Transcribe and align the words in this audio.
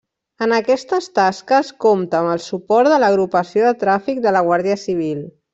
En 0.45 0.53
aquestes 0.59 1.09
tasques 1.19 1.69
compta 1.85 2.19
amb 2.21 2.33
el 2.37 2.43
suport 2.47 2.91
de 2.95 2.99
l'Agrupació 3.05 3.69
de 3.71 3.77
Tràfic 3.85 4.27
de 4.29 4.37
la 4.39 4.45
Guàrdia 4.49 4.83
Civil. 4.89 5.27